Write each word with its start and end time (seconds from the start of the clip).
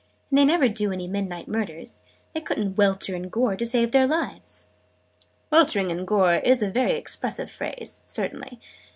And 0.31 0.39
they 0.39 0.45
never 0.45 0.67
do 0.67 0.91
any 0.91 1.05
Midnight 1.07 1.47
Murders. 1.47 2.01
They 2.33 2.41
couldn't 2.41 2.75
'welter 2.75 3.15
in 3.15 3.29
gore,' 3.29 3.55
to 3.55 3.67
save 3.67 3.91
their 3.91 4.07
lives!" 4.07 4.67
"'Weltering 5.51 5.91
in 5.91 6.05
gore' 6.05 6.37
is 6.43 6.63
a 6.63 6.71
very 6.71 6.93
expressive 6.93 7.51
phrase, 7.51 8.01
certainly. 8.07 8.59